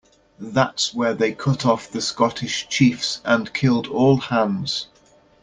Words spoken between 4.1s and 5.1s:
hands.